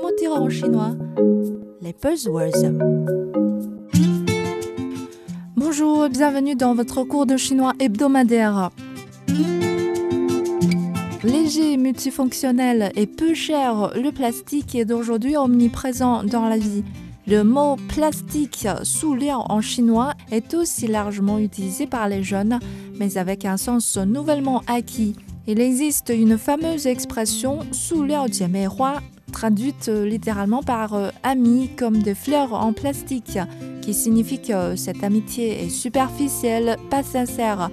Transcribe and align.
comment 0.00 0.12
dire 0.18 0.32
en 0.32 0.48
chinois 0.48 0.96
Les 1.82 1.92
buzzwords. 1.92 2.72
Bonjour, 5.56 6.08
bienvenue 6.08 6.54
dans 6.54 6.74
votre 6.74 7.04
cours 7.04 7.26
de 7.26 7.36
chinois 7.36 7.72
hebdomadaire. 7.78 8.70
Léger, 11.22 11.76
multifonctionnel 11.76 12.92
et 12.96 13.06
peu 13.06 13.34
cher, 13.34 13.92
le 13.94 14.10
plastique 14.10 14.74
est 14.74 14.86
d'aujourd'hui 14.86 15.36
omniprésent 15.36 16.24
dans 16.24 16.48
la 16.48 16.56
vie. 16.56 16.84
Le 17.26 17.44
mot 17.44 17.76
plastique, 17.88 18.66
sous 18.82 19.16
en 19.28 19.60
chinois, 19.60 20.14
est 20.32 20.54
aussi 20.54 20.86
largement 20.86 21.38
utilisé 21.38 21.86
par 21.86 22.08
les 22.08 22.22
jeunes, 22.22 22.58
mais 22.98 23.18
avec 23.18 23.44
un 23.44 23.58
sens 23.58 23.98
nouvellement 23.98 24.62
acquis. 24.66 25.14
Il 25.46 25.60
existe 25.60 26.10
une 26.14 26.38
fameuse 26.38 26.86
expression 26.86 27.60
sous 27.72 28.04
hua 28.04 28.26
traduite 29.30 29.88
littéralement 29.88 30.62
par 30.62 30.94
euh, 30.94 31.10
ami 31.22 31.70
comme 31.76 31.98
des 31.98 32.14
fleurs 32.14 32.52
en 32.52 32.72
plastique, 32.72 33.38
qui 33.80 33.94
signifie 33.94 34.40
que 34.40 34.76
cette 34.76 35.02
amitié 35.02 35.64
est 35.64 35.70
superficielle, 35.70 36.76
pas 36.90 37.02
sincère. 37.02 37.70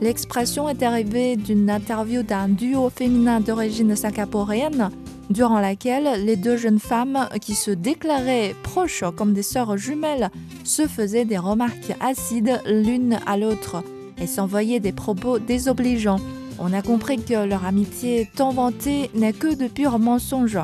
L'expression 0.00 0.68
est 0.68 0.82
arrivée 0.82 1.36
d'une 1.36 1.68
interview 1.68 2.22
d'un 2.22 2.48
duo 2.48 2.88
féminin 2.88 3.40
d'origine 3.40 3.96
singapourienne, 3.96 4.90
durant 5.30 5.60
laquelle 5.60 6.24
les 6.24 6.36
deux 6.36 6.56
jeunes 6.56 6.78
femmes 6.78 7.28
qui 7.40 7.54
se 7.54 7.70
déclaraient 7.70 8.54
proches 8.62 9.04
comme 9.16 9.32
des 9.32 9.42
sœurs 9.42 9.76
jumelles 9.76 10.30
se 10.64 10.86
faisaient 10.86 11.24
des 11.24 11.38
remarques 11.38 11.94
acides 12.00 12.60
l'une 12.66 13.18
à 13.26 13.36
l'autre 13.36 13.82
et 14.20 14.26
s'envoyaient 14.26 14.80
des 14.80 14.92
propos 14.92 15.38
désobligeants. 15.38 16.20
On 16.60 16.72
a 16.72 16.82
compris 16.82 17.22
que 17.22 17.46
leur 17.46 17.64
amitié 17.64 18.28
tant 18.34 18.52
vantée 18.52 19.10
n'est 19.14 19.32
que 19.32 19.54
de 19.54 19.68
purs 19.68 19.98
mensonges. 19.98 20.58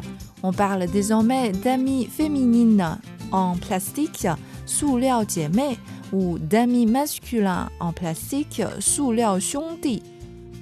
On 0.46 0.52
parle 0.52 0.86
désormais 0.88 1.52
d'amis 1.52 2.04
féminines 2.04 2.98
en 3.32 3.56
plastique, 3.56 4.26
sous 4.66 5.00
jiemei, 5.00 5.78
ou 6.12 6.38
d'amis 6.38 6.84
masculins 6.84 7.70
en 7.80 7.94
plastique, 7.94 8.60
sous 8.78 9.14
xiongdi, 9.38 10.02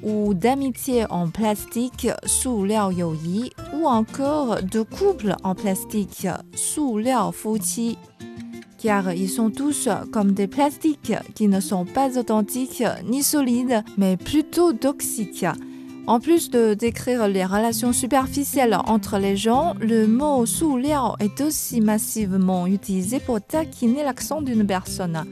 ou 0.05 0.35
d'amitié 0.35 1.05
en 1.11 1.29
plastique, 1.31 2.07
sous 2.25 2.65
yi, 2.65 3.51
ou 3.75 3.89
encore 3.89 4.63
de 4.63 4.83
couple 4.83 5.35
en 5.43 5.57
plastique, 5.57 6.29
sous 6.55 7.01
fuqi 7.33 7.99
car 8.79 9.13
ils 9.13 9.29
sont 9.29 9.51
tous 9.51 9.89
comme 10.13 10.33
des 10.33 10.49
plastiques 10.49 11.15
qui 11.37 11.47
ne 11.47 11.61
sont 11.61 11.85
pas 11.85 12.19
authentiques 12.19 12.83
ni 13.05 13.23
solides, 13.23 13.85
mais 13.97 14.17
plutôt 14.17 14.73
toxiques. 14.73 15.47
En 16.09 16.19
plus 16.19 16.51
de 16.51 16.75
décrire 16.75 17.29
les 17.29 17.45
relations 17.45 17.93
superficielles 17.93 18.77
entre 18.87 19.19
les 19.19 19.37
gens, 19.37 19.75
le 19.81 20.09
mot 20.09 20.45
sous 20.47 20.77
est 21.21 21.41
aussi 21.41 21.81
massivement 21.81 22.67
utilisé 22.67 23.21
pour 23.21 23.41
taquiner 23.41 24.03
l'accent 24.03 24.43
d'une 24.43 24.67
personne. 24.67 25.25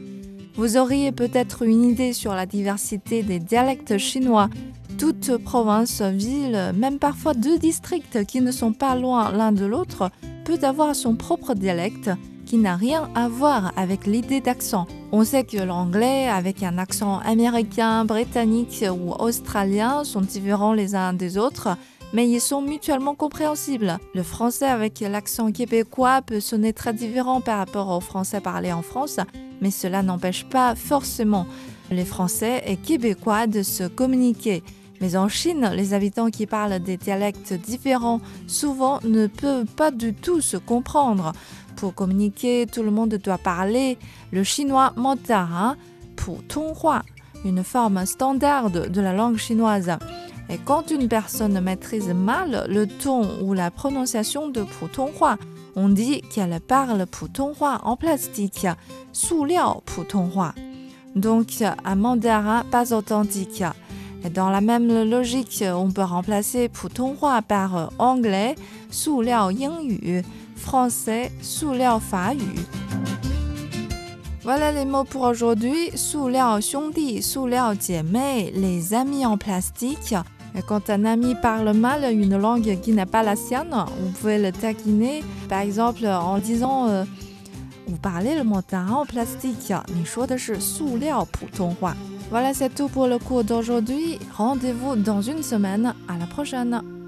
Vous 0.55 0.77
auriez 0.77 1.11
peut-être 1.11 1.63
une 1.63 1.83
idée 1.83 2.13
sur 2.13 2.33
la 2.33 2.45
diversité 2.45 3.21
des 3.21 3.39
dialectes 3.39 3.97
chinois. 3.97 4.49
Toute 4.97 5.37
province, 5.37 6.01
ville, 6.01 6.71
même 6.75 6.99
parfois 6.99 7.33
deux 7.33 7.57
districts 7.57 8.25
qui 8.25 8.39
ne 8.39 8.51
sont 8.51 8.73
pas 8.73 8.95
loin 8.95 9.31
l'un 9.31 9.51
de 9.51 9.65
l'autre, 9.65 10.09
peut 10.45 10.59
avoir 10.61 10.95
son 10.95 11.15
propre 11.15 11.53
dialecte 11.53 12.09
qui 12.51 12.57
n'a 12.57 12.75
rien 12.75 13.09
à 13.15 13.29
voir 13.29 13.71
avec 13.77 14.05
l'idée 14.05 14.41
d'accent. 14.41 14.85
On 15.13 15.23
sait 15.23 15.45
que 15.45 15.55
l'anglais 15.55 16.27
avec 16.27 16.63
un 16.63 16.77
accent 16.79 17.19
américain, 17.19 18.03
britannique 18.03 18.83
ou 18.91 19.13
australien 19.13 20.03
sont 20.03 20.19
différents 20.19 20.73
les 20.73 20.93
uns 20.93 21.13
des 21.13 21.37
autres, 21.37 21.69
mais 22.11 22.29
ils 22.29 22.41
sont 22.41 22.61
mutuellement 22.61 23.15
compréhensibles. 23.15 23.99
Le 24.13 24.21
français 24.21 24.65
avec 24.65 24.99
l'accent 24.99 25.53
québécois 25.53 26.21
peut 26.21 26.41
sonner 26.41 26.73
très 26.73 26.91
différent 26.91 27.39
par 27.39 27.57
rapport 27.57 27.87
au 27.87 28.01
français 28.01 28.41
parlé 28.41 28.73
en 28.73 28.81
France, 28.81 29.21
mais 29.61 29.71
cela 29.71 30.03
n'empêche 30.03 30.43
pas 30.43 30.75
forcément 30.75 31.47
les 31.89 32.03
Français 32.03 32.63
et 32.67 32.75
Québécois 32.75 33.47
de 33.47 33.63
se 33.63 33.87
communiquer. 33.87 34.61
Mais 35.01 35.15
en 35.15 35.27
Chine, 35.27 35.71
les 35.73 35.93
habitants 35.93 36.29
qui 36.29 36.45
parlent 36.45 36.79
des 36.79 36.95
dialectes 36.95 37.53
différents 37.53 38.21
souvent 38.47 38.99
ne 39.03 39.25
peuvent 39.27 39.65
pas 39.65 39.89
du 39.89 40.13
tout 40.13 40.41
se 40.41 40.57
comprendre. 40.57 41.33
Pour 41.75 41.95
communiquer, 41.95 42.67
tout 42.71 42.83
le 42.83 42.91
monde 42.91 43.15
doit 43.15 43.39
parler 43.39 43.97
le 44.31 44.43
chinois 44.43 44.93
mandarin, 44.95 45.75
Putonghua, 46.15 47.01
une 47.43 47.63
forme 47.63 48.05
standard 48.05 48.69
de 48.69 49.01
la 49.01 49.13
langue 49.13 49.37
chinoise. 49.37 49.91
Et 50.49 50.59
quand 50.59 50.91
une 50.91 51.07
personne 51.07 51.59
maîtrise 51.61 52.09
mal 52.09 52.65
le 52.69 52.85
ton 52.85 53.41
ou 53.41 53.53
la 53.53 53.71
prononciation 53.71 54.49
de 54.49 54.63
Putonghua, 54.63 55.37
on 55.75 55.89
dit 55.89 56.21
qu'elle 56.21 56.59
parle 56.59 57.05
Putonghua 57.07 57.79
en 57.83 57.95
plastique, 57.95 58.67
Liao 59.31 59.81
Putonghua. 59.85 60.53
Donc 61.15 61.63
un 61.85 61.95
mandarin 61.95 62.63
pas 62.69 62.93
authentique. 62.93 63.63
Dans 64.29 64.49
la 64.49 64.61
même 64.61 65.09
logique, 65.09 65.63
on 65.67 65.89
peut 65.91 66.03
remplacer 66.03 66.69
Putonghua 66.69 67.41
par 67.41 67.91
anglais, 67.97 68.55
Liao 69.21 69.49
Yingyu 69.49 70.23
français 70.61 71.31
sous 71.41 71.73
l'air 71.73 71.99
Voilà 74.43 74.71
les 74.71 74.85
mots 74.85 75.03
pour 75.03 75.23
aujourd'hui. 75.23 75.91
Sous 75.95 76.27
xiongdi, 76.59 77.21
sous 77.21 77.47
l'air 77.47 77.73
les 78.55 78.93
amis 78.93 79.25
en 79.25 79.37
plastique. 79.37 80.15
Quand 80.67 80.89
un 80.89 81.05
ami 81.05 81.35
parle 81.41 81.73
mal 81.73 82.03
une 82.13 82.37
langue 82.37 82.79
qui 82.81 82.91
n'est 82.91 83.05
pas 83.05 83.23
la 83.23 83.35
sienne, 83.35 83.73
vous 83.99 84.11
pouvez 84.11 84.37
le 84.37 84.51
taquiner, 84.51 85.23
par 85.49 85.61
exemple 85.61 86.05
en 86.05 86.37
disant 86.39 86.89
euh, 86.89 87.03
en 88.91 89.05
plastique. 89.05 89.73
Voilà, 92.29 92.53
c'est 92.53 92.73
tout 92.73 92.87
pour 92.87 93.07
le 93.07 93.19
cours 93.19 93.43
d'aujourd'hui. 93.43 94.19
Rendez-vous 94.35 94.95
dans 94.95 95.21
une 95.21 95.43
semaine. 95.43 95.93
À 96.07 96.17
la 96.17 96.27
prochaine. 96.27 97.00